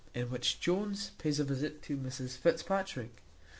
[0.15, 3.21] In which Jones pays a visit to Mrs Fitzpatrick.